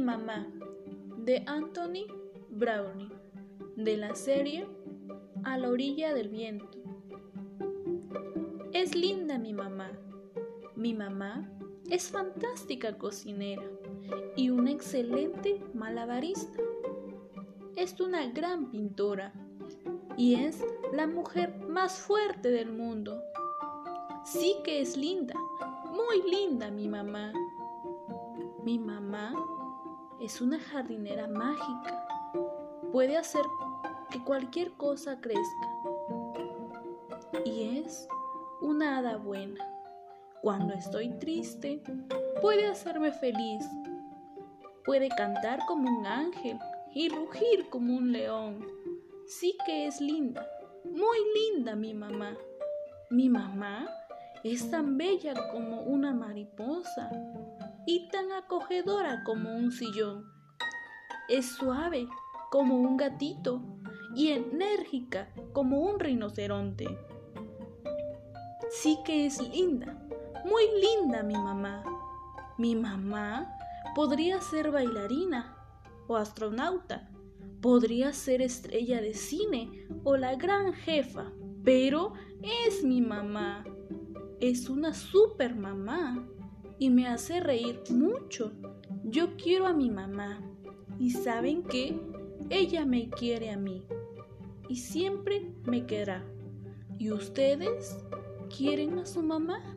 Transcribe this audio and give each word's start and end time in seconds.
mamá 0.00 0.46
de 1.18 1.42
Anthony 1.46 2.06
Browning 2.50 3.12
de 3.76 3.96
la 3.96 4.14
serie 4.14 4.66
A 5.44 5.58
la 5.58 5.70
orilla 5.70 6.14
del 6.14 6.28
viento. 6.28 6.78
Es 8.72 8.94
linda 8.94 9.38
mi 9.38 9.52
mamá. 9.52 9.90
Mi 10.76 10.94
mamá 10.94 11.50
es 11.90 12.10
fantástica 12.10 12.96
cocinera 12.96 13.62
y 14.36 14.50
una 14.50 14.70
excelente 14.70 15.60
malabarista. 15.74 16.58
Es 17.76 18.00
una 18.00 18.26
gran 18.28 18.70
pintora 18.70 19.32
y 20.16 20.34
es 20.34 20.64
la 20.92 21.06
mujer 21.06 21.58
más 21.68 21.98
fuerte 21.98 22.50
del 22.50 22.72
mundo. 22.72 23.20
Sí 24.24 24.56
que 24.64 24.80
es 24.80 24.96
linda, 24.96 25.34
muy 25.90 26.22
linda 26.30 26.70
mi 26.70 26.88
mamá. 26.88 27.32
Mi 28.64 28.78
mamá 28.78 29.34
es 30.22 30.40
una 30.40 30.60
jardinera 30.60 31.26
mágica. 31.26 32.06
Puede 32.92 33.16
hacer 33.16 33.44
que 34.10 34.22
cualquier 34.22 34.70
cosa 34.74 35.20
crezca. 35.20 35.68
Y 37.44 37.80
es 37.80 38.06
una 38.60 38.98
hada 38.98 39.16
buena. 39.16 39.64
Cuando 40.40 40.74
estoy 40.74 41.10
triste, 41.18 41.82
puede 42.40 42.68
hacerme 42.68 43.10
feliz. 43.10 43.64
Puede 44.84 45.08
cantar 45.08 45.58
como 45.66 45.88
un 45.90 46.06
ángel 46.06 46.56
y 46.94 47.08
rugir 47.08 47.68
como 47.68 47.96
un 47.96 48.12
león. 48.12 48.64
Sí 49.26 49.56
que 49.66 49.86
es 49.86 50.00
linda, 50.00 50.48
muy 50.84 51.18
linda 51.34 51.74
mi 51.74 51.94
mamá. 51.94 52.36
Mi 53.10 53.28
mamá 53.28 53.88
es 54.44 54.70
tan 54.70 54.96
bella 54.96 55.50
como 55.50 55.82
una 55.82 56.12
mariposa 56.12 57.10
y 57.86 58.08
tan 58.08 58.32
acogedora 58.32 59.22
como 59.24 59.54
un 59.54 59.72
sillón. 59.72 60.30
Es 61.28 61.46
suave 61.46 62.08
como 62.50 62.76
un 62.76 62.96
gatito 62.96 63.62
y 64.14 64.28
enérgica 64.28 65.32
como 65.52 65.80
un 65.80 65.98
rinoceronte. 65.98 66.86
Sí 68.70 68.98
que 69.04 69.26
es 69.26 69.40
linda, 69.50 69.98
muy 70.44 70.64
linda 70.80 71.22
mi 71.22 71.34
mamá. 71.34 71.84
Mi 72.58 72.74
mamá 72.74 73.52
podría 73.94 74.40
ser 74.40 74.70
bailarina 74.70 75.56
o 76.06 76.16
astronauta, 76.16 77.10
podría 77.60 78.12
ser 78.12 78.42
estrella 78.42 79.00
de 79.00 79.14
cine 79.14 79.86
o 80.04 80.16
la 80.16 80.34
gran 80.36 80.72
jefa, 80.72 81.32
pero 81.64 82.12
es 82.42 82.84
mi 82.84 83.00
mamá. 83.00 83.64
Es 84.40 84.68
una 84.68 84.92
super 84.92 85.54
mamá 85.54 86.28
y 86.82 86.90
me 86.90 87.06
hace 87.06 87.38
reír 87.38 87.80
mucho. 87.90 88.50
Yo 89.04 89.36
quiero 89.36 89.68
a 89.68 89.72
mi 89.72 89.88
mamá 89.88 90.40
y 90.98 91.10
saben 91.10 91.62
que 91.62 91.96
ella 92.50 92.84
me 92.84 93.08
quiere 93.08 93.52
a 93.52 93.56
mí 93.56 93.84
y 94.68 94.74
siempre 94.74 95.46
me 95.64 95.86
querrá. 95.86 96.24
¿Y 96.98 97.12
ustedes 97.12 97.96
quieren 98.56 98.98
a 98.98 99.06
su 99.06 99.22
mamá? 99.22 99.76